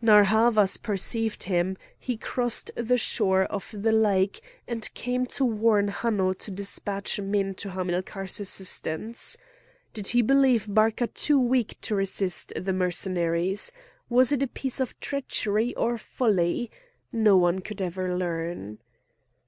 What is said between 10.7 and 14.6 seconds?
Barca too weak to resist the Mercenaries? Was it a